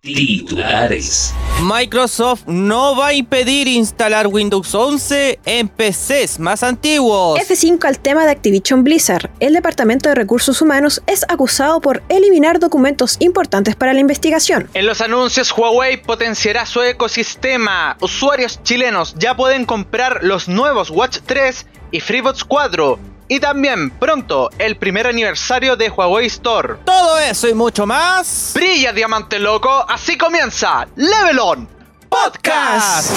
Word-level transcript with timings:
Titulares. 0.00 1.34
Microsoft 1.60 2.44
no 2.46 2.94
va 2.96 3.08
a 3.08 3.14
impedir 3.14 3.66
instalar 3.66 4.28
Windows 4.28 4.72
11 4.72 5.40
en 5.44 5.68
PCs 5.68 6.38
más 6.38 6.62
antiguos. 6.62 7.40
F5 7.40 7.84
al 7.84 7.98
tema 7.98 8.24
de 8.24 8.30
Activision 8.30 8.84
Blizzard. 8.84 9.28
El 9.40 9.54
Departamento 9.54 10.08
de 10.08 10.14
Recursos 10.14 10.62
Humanos 10.62 11.02
es 11.08 11.24
acusado 11.28 11.80
por 11.80 12.04
eliminar 12.08 12.60
documentos 12.60 13.16
importantes 13.18 13.74
para 13.74 13.92
la 13.92 13.98
investigación. 13.98 14.70
En 14.74 14.86
los 14.86 15.00
anuncios, 15.00 15.52
Huawei 15.56 16.00
potenciará 16.00 16.64
su 16.64 16.80
ecosistema. 16.80 17.96
Usuarios 18.00 18.62
chilenos 18.62 19.16
ya 19.18 19.36
pueden 19.36 19.64
comprar 19.64 20.20
los 20.22 20.48
nuevos 20.48 20.90
Watch 20.90 21.18
3 21.26 21.66
y 21.90 22.00
FreeBots 22.00 22.44
4 22.44 23.07
y 23.28 23.40
también 23.40 23.90
pronto 23.90 24.50
el 24.58 24.76
primer 24.76 25.06
aniversario 25.06 25.76
de 25.76 25.90
Huawei 25.90 26.26
Store. 26.26 26.76
Todo 26.84 27.18
eso 27.18 27.48
y 27.48 27.54
mucho 27.54 27.86
más. 27.86 28.52
Brilla 28.54 28.92
diamante 28.92 29.38
loco, 29.38 29.84
así 29.88 30.16
comienza 30.16 30.88
Level 30.96 31.38
On 31.38 31.68
Podcast. 32.08 33.12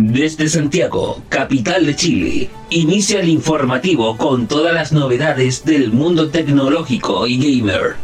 Desde 0.00 0.48
Santiago, 0.48 1.22
capital 1.28 1.86
de 1.86 1.96
Chile, 1.96 2.50
inicia 2.70 3.20
el 3.20 3.28
informativo 3.28 4.16
con 4.16 4.46
todas 4.46 4.72
las 4.72 4.92
novedades 4.92 5.64
del 5.64 5.92
mundo 5.92 6.30
tecnológico 6.30 7.26
y 7.26 7.60
gamer. 7.60 7.96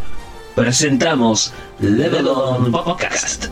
Presentamos 0.55 1.53
Level 1.81 2.29
On 2.29 2.71
Podcast. 2.71 3.47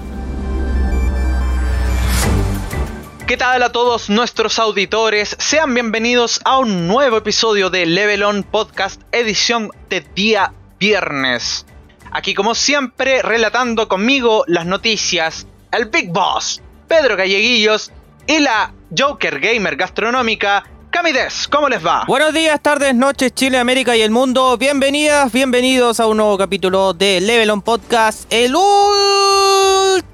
¿Qué 3.33 3.39
tal 3.39 3.63
a 3.63 3.73
todos 3.73 4.11
nuestros 4.11 4.59
auditores? 4.59 5.35
Sean 5.39 5.73
bienvenidos 5.73 6.43
a 6.45 6.59
un 6.59 6.87
nuevo 6.87 7.17
episodio 7.17 7.71
de 7.71 7.87
Level 7.87 8.25
On 8.25 8.43
Podcast, 8.43 9.01
edición 9.11 9.71
de 9.89 10.03
día 10.15 10.53
viernes. 10.79 11.65
Aquí 12.11 12.35
como 12.35 12.55
siempre, 12.55 13.23
relatando 13.23 13.89
conmigo 13.89 14.45
las 14.49 14.67
noticias, 14.67 15.47
el 15.71 15.87
Big 15.87 16.13
Boss, 16.13 16.61
Pedro 16.87 17.17
Galleguillos 17.17 17.91
y 18.27 18.41
la 18.41 18.75
Joker 18.95 19.41
Gamer 19.41 19.77
Gastronómica, 19.77 20.65
Camides, 20.91 21.49
¿cómo 21.49 21.71
les 21.71 21.83
va? 21.83 22.05
Buenos 22.07 22.35
días, 22.35 22.61
tardes, 22.61 22.95
noches, 22.95 23.35
Chile, 23.35 23.57
América 23.57 23.97
y 23.97 24.03
el 24.03 24.11
mundo. 24.11 24.59
Bienvenidas, 24.59 25.33
bienvenidos 25.33 26.01
a 26.01 26.07
un 26.07 26.19
nuevo 26.19 26.37
capítulo 26.37 26.93
de 26.93 27.23
Level 27.23 27.49
On 27.49 27.63
Podcast, 27.63 28.31
el 28.31 28.55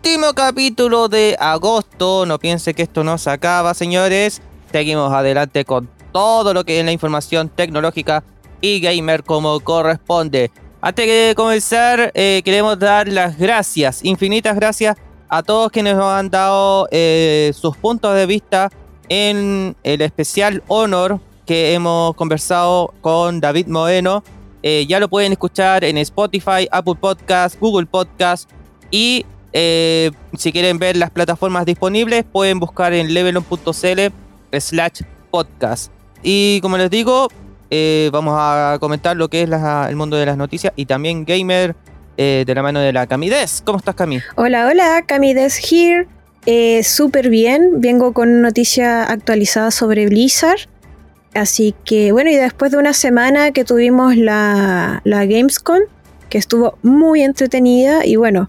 último 0.08 0.32
capítulo 0.32 1.08
de 1.08 1.36
agosto. 1.38 2.24
No 2.24 2.38
piense 2.38 2.72
que 2.72 2.82
esto 2.82 3.04
no 3.04 3.18
se 3.18 3.28
acaba, 3.28 3.74
señores. 3.74 4.40
Seguimos 4.72 5.12
adelante 5.12 5.66
con 5.66 5.86
todo 6.12 6.54
lo 6.54 6.64
que 6.64 6.80
es 6.80 6.84
la 6.86 6.92
información 6.92 7.50
tecnológica 7.50 8.24
y 8.62 8.80
gamer 8.80 9.22
como 9.22 9.60
corresponde. 9.60 10.50
Antes 10.80 11.06
de 11.06 11.34
comenzar, 11.36 12.10
eh, 12.14 12.40
queremos 12.42 12.78
dar 12.78 13.06
las 13.08 13.36
gracias, 13.36 14.02
infinitas 14.02 14.56
gracias 14.56 14.96
a 15.28 15.42
todos 15.42 15.70
quienes 15.70 15.94
nos 15.94 16.06
han 16.06 16.30
dado 16.30 16.88
eh, 16.90 17.52
sus 17.54 17.76
puntos 17.76 18.14
de 18.14 18.24
vista 18.24 18.70
en 19.10 19.76
el 19.82 20.00
especial 20.00 20.62
Honor 20.68 21.20
que 21.44 21.74
hemos 21.74 22.14
conversado 22.14 22.94
con 23.02 23.40
David 23.40 23.66
Moeno. 23.66 24.24
Eh, 24.62 24.86
ya 24.88 25.00
lo 25.00 25.08
pueden 25.08 25.32
escuchar 25.32 25.84
en 25.84 25.98
Spotify, 25.98 26.66
Apple 26.70 26.94
Podcast, 26.98 27.60
Google 27.60 27.84
Podcast 27.84 28.48
y 28.90 29.26
eh, 29.52 30.10
si 30.36 30.52
quieren 30.52 30.78
ver 30.78 30.96
las 30.96 31.10
plataformas 31.10 31.66
disponibles 31.66 32.24
pueden 32.24 32.60
buscar 32.60 32.92
en 32.92 33.12
levelon.cl 33.14 34.00
slash 34.58 35.02
podcast. 35.30 35.92
Y 36.22 36.60
como 36.60 36.76
les 36.78 36.90
digo, 36.90 37.28
eh, 37.70 38.10
vamos 38.12 38.34
a 38.36 38.78
comentar 38.80 39.16
lo 39.16 39.28
que 39.28 39.42
es 39.42 39.50
el 39.88 39.96
mundo 39.96 40.16
de 40.16 40.26
las 40.26 40.36
noticias 40.36 40.72
y 40.76 40.86
también 40.86 41.24
gamer 41.24 41.74
de 42.16 42.52
la 42.52 42.62
mano 42.64 42.80
de 42.80 42.92
la 42.92 43.06
Camides. 43.06 43.62
¿Cómo 43.64 43.78
estás, 43.78 43.94
Cami? 43.94 44.18
Hola, 44.34 44.66
hola, 44.66 45.04
Camides 45.06 45.60
here. 45.70 46.08
Eh, 46.50 46.82
Súper 46.82 47.28
bien, 47.28 47.82
vengo 47.82 48.14
con 48.14 48.40
noticia 48.40 49.04
actualizada 49.04 49.70
sobre 49.70 50.06
Blizzard. 50.06 50.60
Así 51.34 51.74
que 51.84 52.10
bueno, 52.10 52.30
y 52.30 52.36
después 52.36 52.72
de 52.72 52.78
una 52.78 52.94
semana 52.94 53.50
que 53.50 53.64
tuvimos 53.64 54.16
la, 54.16 55.02
la 55.04 55.26
Gamescom, 55.26 55.80
que 56.30 56.38
estuvo 56.38 56.78
muy 56.82 57.22
entretenida 57.22 58.06
y 58.06 58.16
bueno. 58.16 58.48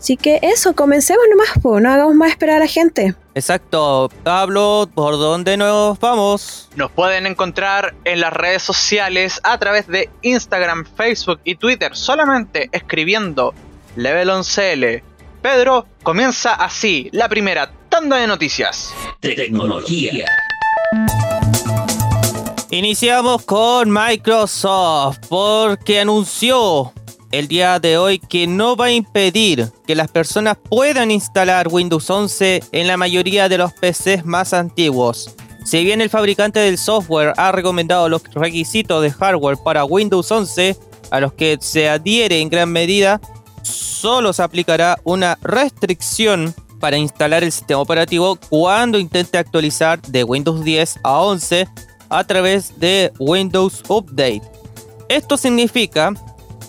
Así 0.00 0.16
que 0.16 0.40
eso, 0.42 0.74
comencemos 0.74 1.22
nomás, 1.30 1.82
no 1.82 1.92
hagamos 1.92 2.14
más 2.16 2.30
esperar 2.30 2.56
a 2.56 2.60
la 2.60 2.66
gente. 2.66 3.14
Exacto, 3.36 4.10
Pablo, 4.24 4.88
¿por 4.92 5.12
dónde 5.12 5.56
nos 5.56 6.00
vamos? 6.00 6.68
Nos 6.74 6.90
pueden 6.90 7.26
encontrar 7.26 7.94
en 8.04 8.20
las 8.20 8.32
redes 8.32 8.62
sociales 8.62 9.40
a 9.44 9.58
través 9.58 9.86
de 9.86 10.10
Instagram, 10.22 10.86
Facebook 10.96 11.40
y 11.44 11.54
Twitter, 11.54 11.94
solamente 11.94 12.68
escribiendo 12.72 13.54
Level 13.94 14.30
11L 14.30 15.02
Pedro, 15.42 15.86
comienza 16.02 16.52
así 16.54 17.08
la 17.12 17.28
primera 17.28 17.70
tanda 17.88 18.18
de 18.18 18.26
noticias. 18.26 18.92
Tecnología. 19.20 20.26
Iniciamos 22.70 23.44
con 23.46 23.90
Microsoft 23.90 25.18
porque 25.28 26.00
anunció 26.00 26.92
el 27.30 27.48
día 27.48 27.78
de 27.78 27.96
hoy 27.96 28.18
que 28.18 28.46
no 28.46 28.76
va 28.76 28.86
a 28.86 28.92
impedir 28.92 29.70
que 29.86 29.94
las 29.94 30.08
personas 30.08 30.56
puedan 30.56 31.10
instalar 31.10 31.68
Windows 31.68 32.08
11 32.10 32.62
en 32.72 32.86
la 32.86 32.96
mayoría 32.96 33.48
de 33.48 33.58
los 33.58 33.72
PCs 33.72 34.24
más 34.24 34.52
antiguos. 34.52 35.34
Si 35.64 35.84
bien 35.84 36.00
el 36.00 36.10
fabricante 36.10 36.58
del 36.60 36.78
software 36.78 37.34
ha 37.36 37.52
recomendado 37.52 38.08
los 38.08 38.22
requisitos 38.34 39.02
de 39.02 39.10
hardware 39.10 39.58
para 39.58 39.84
Windows 39.84 40.30
11, 40.30 40.76
a 41.10 41.20
los 41.20 41.32
que 41.32 41.58
se 41.60 41.88
adhiere 41.88 42.40
en 42.40 42.48
gran 42.48 42.70
medida, 42.70 43.20
solo 43.62 44.32
se 44.32 44.42
aplicará 44.42 44.98
una 45.04 45.38
restricción 45.42 46.54
para 46.80 46.96
instalar 46.96 47.44
el 47.44 47.52
sistema 47.52 47.80
operativo 47.80 48.36
cuando 48.48 48.98
intente 48.98 49.38
actualizar 49.38 50.00
de 50.02 50.24
Windows 50.24 50.64
10 50.64 51.00
a 51.02 51.20
11 51.20 51.68
a 52.08 52.24
través 52.24 52.80
de 52.80 53.12
Windows 53.18 53.82
Update. 53.88 54.42
Esto 55.08 55.36
significa 55.36 56.14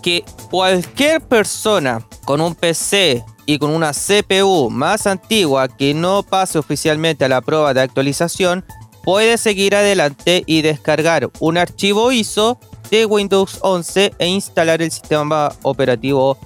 que 0.01 0.25
cualquier 0.51 1.21
persona 1.21 2.05
con 2.25 2.41
un 2.41 2.53
PC 2.53 3.23
y 3.45 3.57
con 3.57 3.71
una 3.71 3.93
CPU 3.93 4.69
más 4.69 5.07
antigua 5.07 5.69
que 5.69 5.93
no 5.93 6.23
pase 6.23 6.59
oficialmente 6.59 7.23
a 7.23 7.29
la 7.29 7.41
prueba 7.41 7.73
de 7.73 7.81
actualización 7.81 8.65
puede 9.01 9.37
seguir 9.37 9.75
adelante 9.75 10.43
y 10.45 10.61
descargar 10.61 11.31
un 11.39 11.57
archivo 11.57 12.11
ISO 12.11 12.59
de 12.91 13.05
Windows 13.05 13.59
11 13.61 14.13
e 14.19 14.27
instalar 14.27 14.81
el 14.81 14.91
sistema 14.91 15.53
operativo 15.63 16.37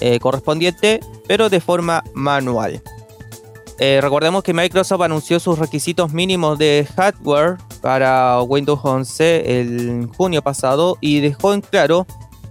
eh, 0.00 0.18
correspondiente, 0.18 1.00
pero 1.28 1.50
de 1.50 1.60
forma 1.60 2.02
manual. 2.14 2.82
Eh, 3.78 4.00
recordemos 4.02 4.42
que 4.42 4.54
Microsoft 4.54 5.02
anunció 5.02 5.38
sus 5.38 5.58
requisitos 5.58 6.12
mínimos 6.12 6.58
de 6.58 6.88
hardware 6.96 7.58
para 7.82 8.42
Windows 8.42 8.80
11 8.82 9.60
el 9.60 10.08
junio 10.16 10.42
pasado 10.42 10.96
y 11.00 11.20
dejó 11.20 11.52
en 11.52 11.60
claro 11.60 12.06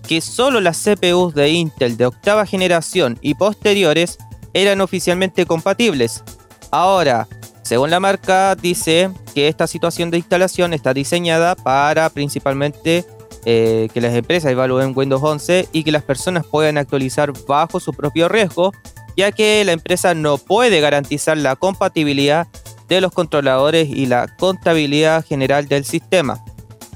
que 0.09 0.21
solo 0.21 0.59
las 0.59 0.83
CPUs 0.83 1.35
de 1.35 1.49
Intel 1.51 1.95
de 1.95 2.07
octava 2.07 2.47
generación 2.47 3.19
y 3.21 3.35
posteriores 3.35 4.17
eran 4.55 4.81
oficialmente 4.81 5.45
compatibles. 5.45 6.23
Ahora, 6.71 7.27
según 7.61 7.91
la 7.91 7.99
marca, 7.99 8.55
dice 8.55 9.11
que 9.35 9.47
esta 9.47 9.67
situación 9.67 10.09
de 10.09 10.17
instalación 10.17 10.73
está 10.73 10.95
diseñada 10.95 11.55
para 11.55 12.09
principalmente 12.09 13.05
eh, 13.45 13.87
que 13.93 14.01
las 14.01 14.15
empresas 14.15 14.51
evalúen 14.51 14.93
Windows 14.95 15.21
11 15.21 15.69
y 15.73 15.83
que 15.83 15.91
las 15.91 16.01
personas 16.01 16.43
puedan 16.43 16.79
actualizar 16.79 17.31
bajo 17.47 17.79
su 17.79 17.93
propio 17.93 18.27
riesgo, 18.29 18.73
ya 19.15 19.31
que 19.31 19.63
la 19.63 19.73
empresa 19.73 20.15
no 20.15 20.39
puede 20.39 20.81
garantizar 20.81 21.37
la 21.37 21.55
compatibilidad 21.55 22.47
de 22.87 22.99
los 22.99 23.11
controladores 23.11 23.87
y 23.87 24.07
la 24.07 24.27
contabilidad 24.39 25.23
general 25.23 25.67
del 25.67 25.85
sistema. 25.85 26.43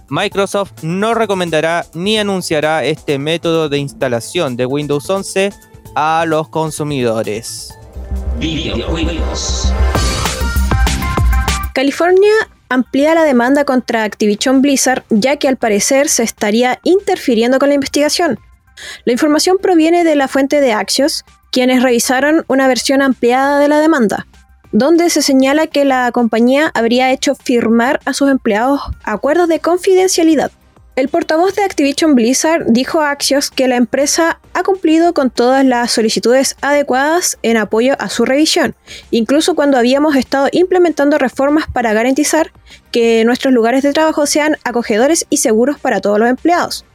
Microsoft 0.09 0.83
no 0.83 1.13
recomendará 1.13 1.85
ni 1.93 2.17
anunciará 2.17 2.83
este 2.83 3.17
método 3.17 3.69
de 3.69 3.77
instalación 3.77 4.55
de 4.55 4.65
Windows 4.65 5.09
11 5.09 5.51
a 5.95 6.25
los 6.27 6.49
consumidores. 6.49 7.73
California 11.73 12.33
amplía 12.69 13.15
la 13.15 13.23
demanda 13.23 13.63
contra 13.65 14.03
Activision 14.03 14.61
Blizzard 14.61 15.03
ya 15.09 15.37
que 15.37 15.47
al 15.47 15.57
parecer 15.57 16.09
se 16.09 16.23
estaría 16.23 16.79
interfiriendo 16.83 17.59
con 17.59 17.69
la 17.69 17.75
investigación. 17.75 18.39
La 19.05 19.13
información 19.13 19.57
proviene 19.61 20.03
de 20.03 20.15
la 20.15 20.27
fuente 20.27 20.59
de 20.59 20.73
Axios, 20.73 21.23
quienes 21.51 21.83
revisaron 21.83 22.43
una 22.47 22.67
versión 22.67 23.01
ampliada 23.01 23.59
de 23.59 23.67
la 23.67 23.79
demanda, 23.79 24.25
donde 24.73 25.11
se 25.11 25.21
señala 25.21 25.67
que 25.67 25.85
la 25.85 26.11
compañía 26.11 26.71
habría 26.73 27.11
hecho 27.11 27.35
firmar 27.35 28.01
a 28.05 28.13
sus 28.13 28.29
empleados 28.29 28.81
acuerdos 29.03 29.47
de 29.47 29.59
confidencialidad. 29.59 30.51
El 30.95 31.09
portavoz 31.09 31.55
de 31.55 31.63
Activision 31.63 32.13
Blizzard 32.13 32.65
dijo 32.67 33.01
a 33.01 33.11
Axios 33.11 33.49
que 33.49 33.67
la 33.67 33.77
empresa 33.77 34.39
ha 34.53 34.63
cumplido 34.63 35.13
con 35.13 35.31
todas 35.31 35.65
las 35.65 35.91
solicitudes 35.91 36.55
adecuadas 36.61 37.37
en 37.41 37.57
apoyo 37.57 37.95
a 37.99 38.09
su 38.09 38.25
revisión, 38.25 38.75
incluso 39.09 39.55
cuando 39.55 39.77
habíamos 39.77 40.15
estado 40.15 40.49
implementando 40.51 41.17
reformas 41.17 41.65
para 41.71 41.93
garantizar 41.93 42.51
que 42.91 43.23
nuestros 43.25 43.53
lugares 43.53 43.81
de 43.81 43.93
trabajo 43.93 44.27
sean 44.27 44.57
acogedores 44.63 45.25
y 45.29 45.37
seguros 45.37 45.79
para 45.79 45.99
todos 45.99 46.19
los 46.19 46.29
empleados. 46.29 46.85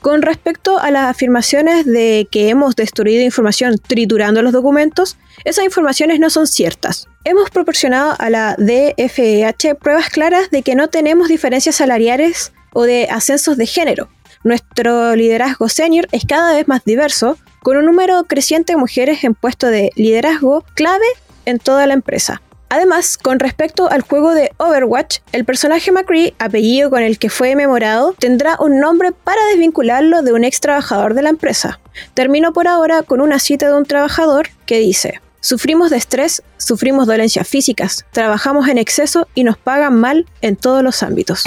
Con 0.00 0.22
respecto 0.22 0.78
a 0.78 0.90
las 0.90 1.08
afirmaciones 1.08 1.86
de 1.86 2.28
que 2.30 2.48
hemos 2.48 2.74
destruido 2.76 3.22
información 3.22 3.76
triturando 3.78 4.42
los 4.42 4.52
documentos, 4.52 5.16
esas 5.44 5.64
informaciones 5.64 6.18
no 6.18 6.30
son 6.30 6.46
ciertas. 6.46 7.09
Hemos 7.22 7.50
proporcionado 7.50 8.14
a 8.18 8.30
la 8.30 8.56
DFEH 8.56 9.74
pruebas 9.74 10.08
claras 10.08 10.50
de 10.50 10.62
que 10.62 10.74
no 10.74 10.88
tenemos 10.88 11.28
diferencias 11.28 11.76
salariales 11.76 12.52
o 12.72 12.84
de 12.84 13.08
ascensos 13.10 13.58
de 13.58 13.66
género. 13.66 14.08
Nuestro 14.42 15.14
liderazgo 15.14 15.68
senior 15.68 16.08
es 16.12 16.24
cada 16.26 16.54
vez 16.54 16.66
más 16.66 16.82
diverso, 16.82 17.36
con 17.62 17.76
un 17.76 17.84
número 17.84 18.24
creciente 18.24 18.72
de 18.72 18.78
mujeres 18.78 19.22
en 19.22 19.34
puesto 19.34 19.66
de 19.66 19.90
liderazgo 19.96 20.64
clave 20.74 21.04
en 21.44 21.58
toda 21.58 21.86
la 21.86 21.92
empresa. 21.92 22.40
Además, 22.70 23.18
con 23.18 23.38
respecto 23.38 23.90
al 23.90 24.00
juego 24.00 24.32
de 24.32 24.52
Overwatch, 24.56 25.18
el 25.32 25.44
personaje 25.44 25.92
McCree, 25.92 26.34
apellido 26.38 26.88
con 26.88 27.02
el 27.02 27.18
que 27.18 27.28
fue 27.28 27.54
memorado, 27.54 28.14
tendrá 28.18 28.56
un 28.60 28.80
nombre 28.80 29.12
para 29.12 29.44
desvincularlo 29.48 30.22
de 30.22 30.32
un 30.32 30.44
ex 30.44 30.60
trabajador 30.60 31.12
de 31.12 31.20
la 31.20 31.28
empresa. 31.28 31.80
Termino 32.14 32.54
por 32.54 32.66
ahora 32.66 33.02
con 33.02 33.20
una 33.20 33.40
cita 33.40 33.68
de 33.68 33.74
un 33.74 33.84
trabajador 33.84 34.48
que 34.64 34.78
dice, 34.78 35.20
Sufrimos 35.42 35.88
de 35.88 35.96
estrés, 35.96 36.42
sufrimos 36.58 37.06
dolencias 37.06 37.48
físicas, 37.48 38.04
trabajamos 38.12 38.68
en 38.68 38.76
exceso 38.76 39.26
y 39.34 39.42
nos 39.42 39.56
pagan 39.56 39.98
mal 39.98 40.26
en 40.42 40.54
todos 40.54 40.82
los 40.82 41.02
ámbitos. 41.02 41.44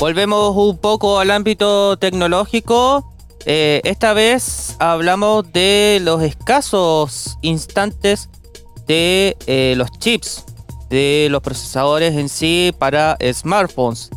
Volvemos 0.00 0.56
un 0.56 0.78
poco 0.78 1.20
al 1.20 1.30
ámbito 1.30 1.96
tecnológico. 1.96 3.12
Eh, 3.46 3.80
esta 3.84 4.12
vez 4.12 4.74
hablamos 4.80 5.52
de 5.52 6.00
los 6.02 6.20
escasos 6.22 7.38
instantes 7.42 8.28
de 8.88 9.36
eh, 9.46 9.74
los 9.76 9.90
chips, 9.98 10.44
de 10.90 11.28
los 11.30 11.42
procesadores 11.42 12.14
en 12.16 12.28
sí 12.28 12.74
para 12.76 13.16
smartphones, 13.32 14.10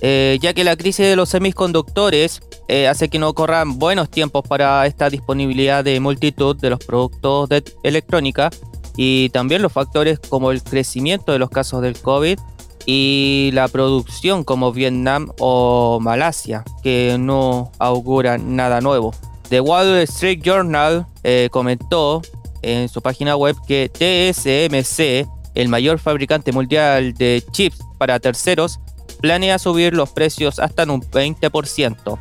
eh, 0.00 0.38
ya 0.40 0.54
que 0.54 0.64
la 0.64 0.76
crisis 0.76 1.06
de 1.06 1.16
los 1.16 1.28
semiconductores 1.30 2.40
eh, 2.68 2.86
hace 2.86 3.08
que 3.08 3.18
no 3.18 3.34
corran 3.34 3.78
buenos 3.78 4.10
tiempos 4.10 4.46
para 4.46 4.86
esta 4.86 5.10
disponibilidad 5.10 5.82
de 5.82 5.98
multitud 6.00 6.56
de 6.56 6.70
los 6.70 6.78
productos 6.78 7.48
de 7.48 7.64
electrónica 7.82 8.50
y 8.96 9.28
también 9.30 9.62
los 9.62 9.72
factores 9.72 10.18
como 10.18 10.50
el 10.50 10.62
crecimiento 10.62 11.32
de 11.32 11.38
los 11.38 11.50
casos 11.50 11.82
del 11.82 11.98
COVID 12.00 12.38
y 12.86 13.50
la 13.52 13.68
producción 13.68 14.44
como 14.44 14.72
Vietnam 14.72 15.30
o 15.38 15.98
Malasia, 16.00 16.64
que 16.82 17.16
no 17.18 17.70
auguran 17.78 18.56
nada 18.56 18.80
nuevo. 18.80 19.14
The 19.50 19.60
Wall 19.60 19.96
Street 19.98 20.40
Journal 20.42 21.06
comentó 21.50 22.22
en 22.62 22.88
su 22.88 23.02
página 23.02 23.36
web 23.36 23.56
que 23.66 23.88
TSMC, 23.88 25.28
el 25.54 25.68
mayor 25.68 25.98
fabricante 25.98 26.52
mundial 26.52 27.14
de 27.14 27.44
chips 27.52 27.78
para 27.98 28.18
terceros, 28.20 28.80
planea 29.20 29.58
subir 29.58 29.94
los 29.94 30.10
precios 30.10 30.58
hasta 30.58 30.82
en 30.84 30.90
un 30.90 31.02
20%. 31.02 32.18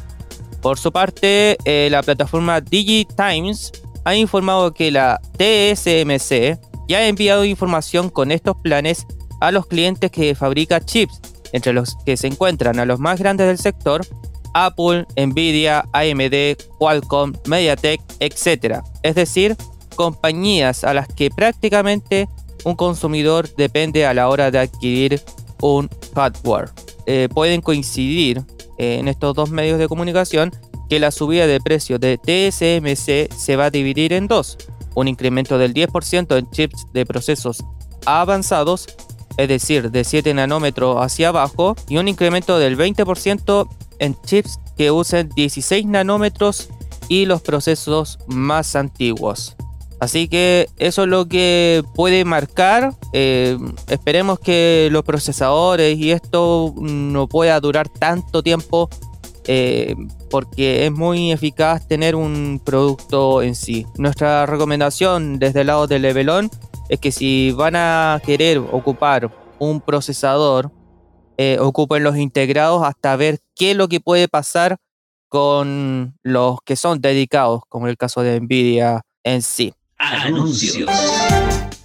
Por 0.61 0.79
su 0.79 0.91
parte, 0.91 1.57
eh, 1.65 1.89
la 1.91 2.03
plataforma 2.03 2.61
DigiTimes 2.61 3.71
ha 4.03 4.15
informado 4.15 4.73
que 4.73 4.91
la 4.91 5.19
TSMC 5.37 6.59
ya 6.87 6.99
ha 6.99 7.07
enviado 7.07 7.45
información 7.45 8.09
con 8.09 8.31
estos 8.31 8.55
planes 8.57 9.05
a 9.41 9.51
los 9.51 9.67
clientes 9.67 10.09
que 10.11 10.33
fabrica 10.35 10.83
chips, 10.83 11.21
entre 11.51 11.73
los 11.73 11.95
que 12.05 12.17
se 12.17 12.27
encuentran 12.27 12.79
a 12.79 12.85
los 12.85 12.99
más 12.99 13.19
grandes 13.19 13.47
del 13.47 13.57
sector, 13.57 14.05
Apple, 14.53 15.05
Nvidia, 15.15 15.85
AMD, 15.93 16.57
Qualcomm, 16.79 17.33
MediaTek, 17.45 18.01
etc. 18.19 18.81
Es 19.03 19.15
decir, 19.15 19.55
compañías 19.95 20.83
a 20.83 20.93
las 20.93 21.07
que 21.07 21.29
prácticamente 21.29 22.27
un 22.63 22.75
consumidor 22.75 23.53
depende 23.55 24.05
a 24.05 24.13
la 24.13 24.29
hora 24.29 24.49
de 24.51 24.59
adquirir 24.59 25.21
un 25.61 25.89
hardware. 26.15 26.69
Eh, 27.09 27.29
pueden 27.33 27.61
coincidir 27.61 28.43
en 28.77 29.07
estos 29.07 29.33
dos 29.33 29.49
medios 29.49 29.79
de 29.79 29.87
comunicación 29.87 30.51
que 30.89 30.99
la 30.99 31.11
subida 31.11 31.47
de 31.47 31.61
precio 31.61 31.99
de 31.99 32.17
TSMC 32.17 33.33
se 33.33 33.55
va 33.55 33.65
a 33.65 33.69
dividir 33.69 34.11
en 34.11 34.27
dos. 34.27 34.57
Un 34.93 35.07
incremento 35.07 35.57
del 35.57 35.73
10% 35.73 36.37
en 36.37 36.49
chips 36.51 36.85
de 36.93 37.05
procesos 37.05 37.63
avanzados, 38.05 38.87
es 39.37 39.47
decir, 39.47 39.89
de 39.89 40.03
7 40.03 40.33
nanómetros 40.33 40.97
hacia 40.99 41.29
abajo, 41.29 41.75
y 41.87 41.97
un 41.97 42.09
incremento 42.09 42.59
del 42.59 42.77
20% 42.77 43.69
en 43.99 44.21
chips 44.25 44.59
que 44.77 44.91
usen 44.91 45.29
16 45.29 45.85
nanómetros 45.85 46.69
y 47.07 47.25
los 47.25 47.41
procesos 47.41 48.19
más 48.27 48.75
antiguos. 48.75 49.55
Así 49.99 50.27
que 50.27 50.67
eso 50.77 51.03
es 51.03 51.07
lo 51.09 51.27
que 51.27 51.83
puede 51.95 52.23
marcar. 52.23 52.93
Eh, 53.13 53.57
esperemos 53.87 54.39
que 54.39 54.89
los 54.91 55.03
procesadores 55.03 55.97
y 55.97 56.11
esto 56.11 56.73
no 56.77 57.27
pueda 57.27 57.59
durar 57.59 57.89
tanto 57.89 58.43
tiempo 58.43 58.89
eh, 59.47 59.95
porque 60.29 60.85
es 60.85 60.91
muy 60.91 61.31
eficaz 61.31 61.87
tener 61.87 62.15
un 62.15 62.61
producto 62.63 63.41
en 63.41 63.55
sí. 63.55 63.87
Nuestra 63.97 64.45
recomendación 64.45 65.39
desde 65.39 65.61
el 65.61 65.67
lado 65.67 65.87
de 65.87 65.99
Levelon 65.99 66.49
es 66.89 66.99
que 66.99 67.11
si 67.11 67.51
van 67.51 67.75
a 67.75 68.21
querer 68.25 68.59
ocupar 68.59 69.31
un 69.57 69.81
procesador, 69.81 70.71
eh, 71.37 71.57
ocupen 71.59 72.03
los 72.03 72.17
integrados 72.17 72.83
hasta 72.83 73.15
ver 73.15 73.39
qué 73.55 73.71
es 73.71 73.77
lo 73.77 73.87
que 73.87 73.99
puede 73.99 74.27
pasar 74.27 74.77
con 75.29 76.17
los 76.23 76.59
que 76.65 76.75
son 76.75 76.99
dedicados, 77.01 77.61
como 77.69 77.87
el 77.87 77.97
caso 77.97 78.21
de 78.21 78.39
Nvidia 78.39 79.01
en 79.23 79.41
sí. 79.41 79.73
Anuncios. 80.09 80.89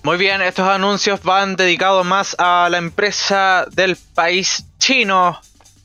Muy 0.05 0.17
bien, 0.17 0.43
estos 0.43 0.69
anuncios 0.69 1.23
van 1.25 1.57
dedicados 1.57 2.07
más 2.07 2.37
a 2.39 2.69
la 2.71 2.79
empresa 2.79 3.67
del 3.73 3.97
país 3.97 4.65
chino. 4.79 5.41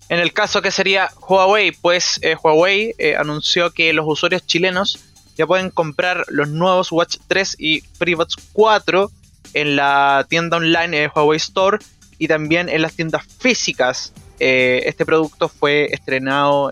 En 0.09 0.19
el 0.19 0.33
caso 0.33 0.61
que 0.61 0.69
sería 0.69 1.09
Huawei, 1.27 1.71
pues 1.71 2.19
eh, 2.21 2.35
Huawei 2.35 2.93
eh, 2.99 3.15
anunció 3.15 3.71
que 3.71 3.91
los 3.91 4.05
usuarios 4.07 4.45
chilenos 4.45 4.99
ya 5.35 5.47
pueden 5.47 5.71
comprar 5.71 6.25
los 6.27 6.47
nuevos 6.49 6.91
Watch 6.91 7.17
3 7.27 7.55
y 7.57 7.81
FreeBuds 7.81 8.35
4 8.53 9.11
en 9.53 9.75
la 9.75 10.23
tienda 10.29 10.57
online 10.57 10.95
de 10.95 11.11
Huawei 11.13 11.37
Store 11.37 11.79
y 12.19 12.27
también 12.27 12.69
en 12.69 12.83
las 12.83 12.93
tiendas 12.93 13.25
físicas. 13.39 14.13
Eh, 14.39 14.83
este 14.85 15.07
producto 15.07 15.49
fue 15.49 15.87
estrenado 15.91 16.69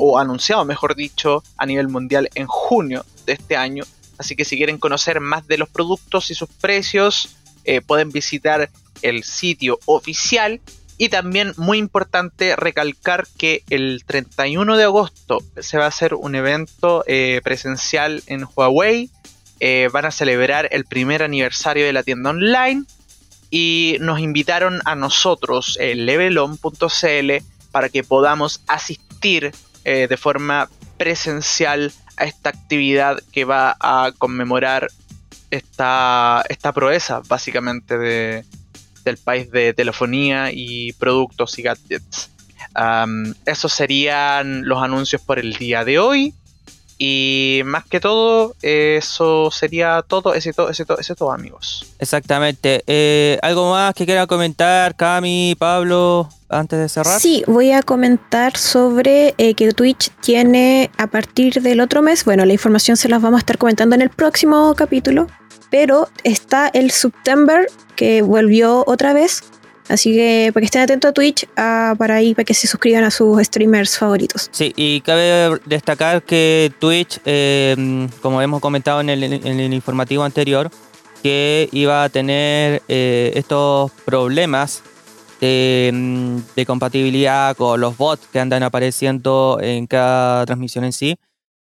o 0.00 0.18
anunciado, 0.18 0.64
mejor 0.64 0.96
dicho, 0.96 1.44
a 1.56 1.64
nivel 1.64 1.86
mundial 1.86 2.28
en 2.34 2.48
junio 2.48 3.04
de 3.24 3.34
este 3.34 3.56
año 3.56 3.84
Así 4.18 4.36
que 4.36 4.44
si 4.44 4.56
quieren 4.56 4.78
conocer 4.78 5.20
más 5.20 5.46
de 5.46 5.58
los 5.58 5.68
productos 5.68 6.30
y 6.30 6.34
sus 6.34 6.48
precios, 6.48 7.36
eh, 7.64 7.80
pueden 7.80 8.10
visitar 8.10 8.70
el 9.02 9.24
sitio 9.24 9.78
oficial. 9.86 10.60
Y 10.96 11.08
también 11.08 11.54
muy 11.56 11.78
importante 11.78 12.54
recalcar 12.54 13.26
que 13.36 13.64
el 13.68 14.04
31 14.06 14.76
de 14.76 14.84
agosto 14.84 15.42
se 15.58 15.76
va 15.76 15.86
a 15.86 15.88
hacer 15.88 16.14
un 16.14 16.36
evento 16.36 17.02
eh, 17.08 17.40
presencial 17.42 18.22
en 18.26 18.46
Huawei. 18.54 19.10
Eh, 19.58 19.88
van 19.92 20.04
a 20.04 20.12
celebrar 20.12 20.68
el 20.70 20.84
primer 20.84 21.24
aniversario 21.24 21.84
de 21.84 21.92
la 21.92 22.04
tienda 22.04 22.30
online 22.30 22.84
y 23.50 23.96
nos 24.00 24.20
invitaron 24.20 24.80
a 24.84 24.94
nosotros, 24.94 25.76
el 25.80 26.06
levelon.cl, 26.06 27.32
para 27.72 27.88
que 27.88 28.04
podamos 28.04 28.62
asistir 28.68 29.52
de 29.84 30.16
forma 30.16 30.70
presencial 30.96 31.92
a 32.16 32.24
esta 32.24 32.50
actividad 32.50 33.20
que 33.32 33.44
va 33.44 33.76
a 33.80 34.12
conmemorar 34.16 34.88
esta, 35.50 36.42
esta 36.48 36.72
proeza 36.72 37.22
básicamente 37.26 37.98
de, 37.98 38.44
del 39.04 39.18
país 39.18 39.50
de 39.50 39.74
telefonía 39.74 40.50
y 40.52 40.92
productos 40.94 41.58
y 41.58 41.62
gadgets. 41.62 42.30
esos 43.46 43.72
serían 43.72 44.66
los 44.66 44.82
anuncios 44.82 45.22
por 45.22 45.38
el 45.38 45.54
día 45.54 45.84
de 45.84 45.98
hoy. 45.98 46.34
Y 46.98 47.62
más 47.64 47.84
que 47.86 48.00
todo, 48.00 48.54
eso 48.62 49.50
sería 49.50 50.04
todo, 50.06 50.34
ese 50.34 50.52
todo, 50.52 50.70
ese 50.70 50.84
todo, 50.84 50.98
ese 50.98 51.14
todo 51.14 51.32
amigos. 51.32 51.86
Exactamente. 51.98 52.82
Eh, 52.86 53.38
¿Algo 53.42 53.70
más 53.70 53.94
que 53.94 54.06
quiera 54.06 54.26
comentar, 54.26 54.94
Cami, 54.94 55.56
Pablo, 55.58 56.28
antes 56.48 56.78
de 56.78 56.88
cerrar? 56.88 57.20
Sí, 57.20 57.42
voy 57.46 57.72
a 57.72 57.82
comentar 57.82 58.56
sobre 58.56 59.34
eh, 59.38 59.54
que 59.54 59.72
Twitch 59.72 60.10
tiene 60.20 60.90
a 60.96 61.06
partir 61.08 61.62
del 61.62 61.80
otro 61.80 62.02
mes, 62.02 62.24
bueno, 62.24 62.44
la 62.44 62.52
información 62.52 62.96
se 62.96 63.08
las 63.08 63.20
vamos 63.20 63.38
a 63.38 63.40
estar 63.40 63.58
comentando 63.58 63.94
en 63.94 64.02
el 64.02 64.10
próximo 64.10 64.74
capítulo, 64.74 65.26
pero 65.70 66.08
está 66.22 66.68
el 66.68 66.90
September 66.90 67.66
que 67.96 68.22
volvió 68.22 68.84
otra 68.86 69.12
vez 69.12 69.42
Así 69.88 70.12
que 70.12 70.50
para 70.52 70.62
que 70.62 70.66
estén 70.66 70.82
atentos 70.82 71.10
a 71.10 71.12
Twitch, 71.12 71.46
ah, 71.56 71.94
para 71.98 72.16
ahí, 72.16 72.34
para 72.34 72.44
que 72.44 72.54
se 72.54 72.66
suscriban 72.66 73.04
a 73.04 73.10
sus 73.10 73.42
streamers 73.42 73.98
favoritos. 73.98 74.48
Sí, 74.50 74.72
y 74.76 75.00
cabe 75.02 75.60
destacar 75.66 76.22
que 76.22 76.72
Twitch, 76.78 77.20
eh, 77.24 78.08
como 78.22 78.40
hemos 78.40 78.60
comentado 78.60 79.00
en 79.00 79.10
el, 79.10 79.72
informativo 79.74 80.24
anterior, 80.24 80.70
que 81.22 81.68
iba 81.72 82.04
a 82.04 82.08
tener 82.08 82.82
eh, 82.88 83.32
estos 83.34 83.90
problemas 84.04 84.82
de, 85.40 86.40
de, 86.56 86.66
compatibilidad 86.66 87.54
con 87.56 87.80
los 87.80 87.96
bots 87.98 88.26
que 88.32 88.40
andan 88.40 88.62
apareciendo 88.62 89.58
en 89.60 89.86
cada 89.86 90.46
transmisión 90.46 90.84
en 90.84 90.92
sí. 90.92 91.16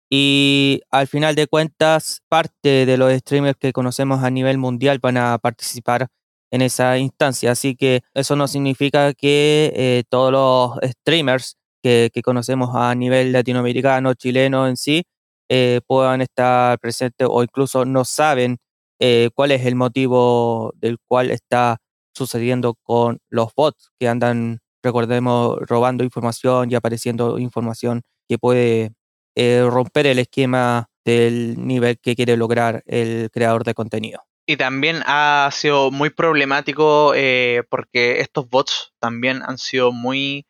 Y 0.09 0.83
al 0.90 1.09
final 1.09 1.35
de 1.35 1.49
cuentas, 1.49 2.23
parte 2.28 2.87
de 2.87 2.97
los 2.97 3.12
streamers 3.12 3.56
que 3.59 3.73
conocemos 3.73 4.23
a 4.23 4.30
nivel 4.30 4.59
mundial 4.59 5.00
van 5.00 5.16
a 5.16 5.38
participar 5.38 6.09
en 6.54 6.62
esa 6.62 6.99
instancia. 6.99 7.50
Así 7.52 7.75
que 7.75 8.02
eso 8.14 8.37
no 8.37 8.46
significa 8.46 9.12
que 9.12 9.73
eh, 9.75 10.04
todos 10.08 10.30
los 10.32 10.90
streamers 10.92 11.56
que, 11.82 12.11
conocemos 12.25 12.70
a 12.75 12.94
nivel 12.94 13.32
latinoamericano, 13.32 14.14
chileno 14.14 14.68
en 14.68 14.76
sí, 14.76 15.02
eh, 15.49 15.80
puedan 15.87 16.20
estar 16.23 16.78
presentes 16.78 17.26
o 17.30 17.42
incluso 17.42 17.84
no 17.84 18.04
saben 18.04 18.58
eh, 19.00 19.30
cuál 19.34 19.50
es 19.50 19.66
el 19.66 19.75
motivo 19.75 20.73
del 20.76 20.99
cual 21.08 21.30
está 21.32 21.78
sucediendo 22.14 22.75
con 22.84 23.18
los 23.28 23.52
bots 23.54 23.90
que 23.99 24.08
andan, 24.08 24.61
recordemos, 24.82 25.58
robando 25.61 26.04
información 26.04 26.70
y 26.70 26.76
apareciendo 26.76 27.38
información 27.40 28.02
que 28.28 28.38
puede 28.38 28.92
eh, 29.34 29.66
romper 29.68 30.06
el 30.06 30.20
esquema 30.20 30.87
del 31.04 31.66
nivel 31.66 31.99
que 31.99 32.14
quiere 32.14 32.37
lograr 32.37 32.82
el 32.87 33.28
creador 33.32 33.64
de 33.64 33.75
contenido. 33.75 34.20
Y 34.46 34.56
también 34.56 35.02
ha 35.06 35.48
sido 35.52 35.90
muy 35.90 36.10
problemático 36.10 37.12
porque 37.70 38.20
estos 38.20 38.48
bots 38.48 38.92
también 38.98 39.42
han 39.42 39.58
sido 39.58 39.90
muy 39.92 40.46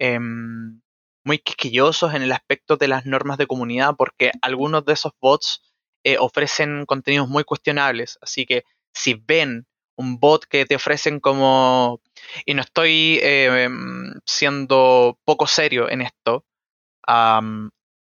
Em, 0.00 0.80
muy 1.24 1.38
quisquillosos 1.38 2.14
en 2.14 2.22
el 2.22 2.32
aspecto 2.32 2.78
de 2.78 2.88
las 2.88 3.04
normas 3.04 3.36
de 3.36 3.46
comunidad 3.46 3.96
porque 3.98 4.32
algunos 4.40 4.86
de 4.86 4.94
esos 4.94 5.12
bots 5.20 5.62
eh, 6.04 6.16
ofrecen 6.18 6.86
contenidos 6.86 7.28
muy 7.28 7.44
cuestionables. 7.44 8.18
Así 8.22 8.46
que 8.46 8.64
si 8.94 9.14
ven 9.14 9.66
un 9.96 10.18
bot 10.18 10.46
que 10.46 10.64
te 10.64 10.74
ofrecen 10.74 11.20
como... 11.20 12.00
Y 12.46 12.54
no 12.54 12.62
estoy 12.62 13.20
em, 13.22 14.14
siendo 14.24 15.18
poco 15.24 15.46
serio 15.46 15.90
en 15.90 16.00
esto. 16.00 16.46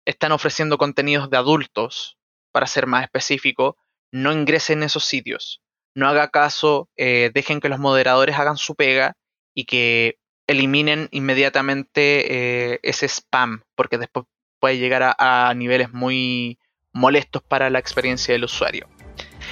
están 0.07 0.33
ofreciendo 0.33 0.79
contenidos 0.79 1.29
de 1.29 1.37
adultos, 1.37 2.17
para 2.53 2.67
ser 2.67 2.87
más 2.87 3.05
específico. 3.05 3.77
No 4.13 4.33
ingresen 4.33 4.79
en 4.79 4.85
esos 4.85 5.05
sitios. 5.05 5.61
No 5.95 6.09
haga 6.09 6.29
caso, 6.29 6.89
eh, 6.97 7.31
dejen 7.35 7.61
que 7.61 7.69
los 7.69 7.79
moderadores 7.79 8.39
hagan 8.39 8.57
su 8.57 8.75
pega 8.75 9.17
y 9.55 9.65
que 9.65 10.19
eliminen 10.47 11.09
inmediatamente 11.11 12.73
eh, 12.73 12.81
ese 12.83 13.07
spam, 13.09 13.63
porque 13.75 13.99
después 13.99 14.27
puede 14.61 14.79
llegar 14.79 15.17
a, 15.19 15.53
niveles 15.55 15.93
muy 15.93 16.59
molestos 16.93 17.43
para 17.43 17.69
la 17.69 17.79
experiencia 17.79 18.33
del 18.33 18.45
usuario. 18.45 18.89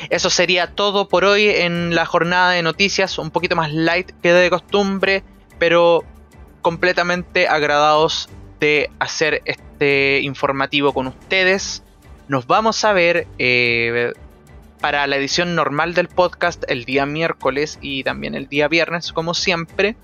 Eso 0.09 0.31
sería 0.31 0.75
todo 0.75 1.09
por 1.09 1.25
hoy 1.25 1.49
en 1.49 1.95
la 1.95 2.07
jornada 2.07 2.53
de 2.53 2.63
noticias, 2.63 3.19
un 3.19 3.31
poquito 3.31 3.57
más 3.57 3.73
light 3.73 4.13
que 4.23 4.33
de 4.33 4.49
costumbre, 4.51 5.25
pero 5.59 6.05
completamente 6.63 7.49
agradados 7.49 8.29
de 8.61 8.91
hacer 8.99 9.43
este 9.47 10.21
informativo 10.23 10.93
con 10.93 11.09
ustedes. 11.09 11.83
Nos 12.29 12.47
vamos 12.47 12.85
a 12.85 12.93
ver 12.93 13.27
eh, 13.39 14.13
para 14.81 15.07
la 15.07 15.17
edición 15.17 15.55
normal 15.55 15.95
del 15.95 16.09
podcast 16.09 16.65
el 16.69 16.85
día 16.85 17.07
miércoles 17.07 17.79
y 17.81 18.03
también 18.03 18.35
el 18.35 18.49
día 18.49 18.69
viernes, 18.69 19.13
como 19.13 19.35
siempre. 19.35 19.97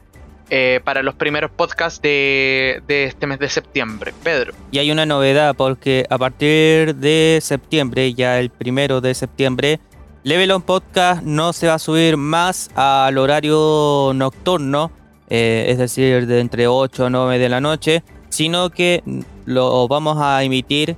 Eh, 0.49 0.81
para 0.85 1.03
los 1.03 1.17
primeros 1.17 1.51
podcasts 1.51 2.01
de, 2.01 2.81
este 2.87 3.27
mes 3.27 3.41
de 3.41 3.49
septiembre. 3.49 4.15
Pedro. 4.23 4.53
Y 4.71 4.79
hay 4.79 4.93
una 4.93 5.05
novedad 5.05 5.57
porque 5.57 6.07
a 6.09 6.19
partir 6.19 6.95
de 6.95 7.41
septiembre, 7.43 8.15
ya 8.15 8.39
el 8.39 8.51
primero 8.51 9.01
de 9.01 9.13
septiembre, 9.15 9.81
Level 10.23 10.53
On 10.53 10.63
Podcast 10.63 11.25
no 11.25 11.53
se 11.53 11.67
va 11.67 11.75
a 11.75 11.79
subir 11.81 12.17
más 12.17 12.71
al 12.77 13.19
horario 13.19 14.13
nocturno, 14.15 14.93
eh, 15.29 15.67
es 15.69 15.79
decir, 15.79 16.29
de 16.29 16.39
entre 16.39 16.69
8 16.69 17.07
a 17.07 17.11
9 17.11 17.41
de 17.41 17.49
la 17.49 17.61
noche, 17.61 18.05
sino 18.29 18.71
que 18.71 19.03
lo 19.47 19.89
vamos 19.89 20.19
a 20.21 20.45
emitir, 20.45 20.95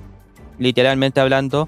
literalmente 0.59 1.21
hablando, 1.21 1.67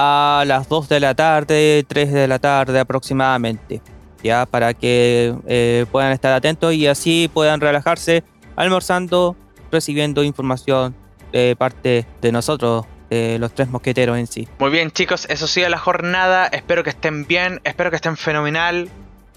a 0.00 0.44
las 0.46 0.68
2 0.68 0.88
de 0.88 1.00
la 1.00 1.14
tarde, 1.14 1.84
3 1.88 2.12
de 2.12 2.28
la 2.28 2.38
tarde 2.38 2.78
aproximadamente 2.78 3.82
ya 4.22 4.46
para 4.46 4.74
que 4.74 5.34
eh, 5.46 5.86
puedan 5.90 6.12
estar 6.12 6.32
atentos 6.32 6.74
y 6.74 6.86
así 6.86 7.30
puedan 7.32 7.60
relajarse 7.60 8.24
almorzando, 8.56 9.36
recibiendo 9.70 10.22
información 10.24 10.94
de 11.32 11.54
parte 11.56 12.06
de 12.20 12.32
nosotros, 12.32 12.86
de 13.10 13.38
los 13.38 13.52
tres 13.54 13.68
mosqueteros 13.68 14.18
en 14.18 14.26
sí. 14.26 14.48
Muy 14.58 14.70
bien 14.70 14.90
chicos, 14.90 15.26
eso 15.28 15.44
ha 15.44 15.48
sido 15.48 15.68
la 15.68 15.78
jornada, 15.78 16.46
espero 16.46 16.82
que 16.82 16.90
estén 16.90 17.26
bien, 17.26 17.60
espero 17.64 17.90
que 17.90 17.96
estén 17.96 18.16
fenomenal 18.16 18.88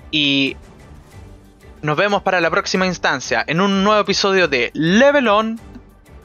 y 0.09 0.55
nos 1.81 1.97
vemos 1.97 2.21
para 2.23 2.41
la 2.41 2.49
próxima 2.49 2.85
instancia 2.85 3.43
en 3.47 3.61
un 3.61 3.83
nuevo 3.83 4.01
episodio 4.01 4.47
de 4.47 4.71
Level 4.73 5.27
On 5.27 5.59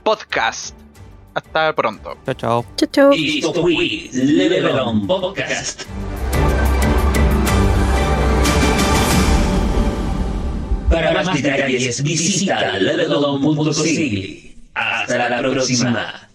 Podcast. 0.02 0.85
Hasta 1.36 1.74
pronto. 1.74 2.16
Chao, 2.24 2.34
chao. 2.34 2.64
Chao, 2.76 2.88
chao. 2.90 3.12
Y 3.12 3.40
esto 3.40 3.52
fue 3.52 4.08
Level 4.14 4.78
On 4.78 5.06
Podcast. 5.06 5.82
Para 10.90 11.12
más 11.12 11.42
detalles 11.42 12.02
visita 12.02 12.78
levelon.cl. 12.78 14.56
Hasta 14.72 15.28
la 15.28 15.38
próxima. 15.40 16.25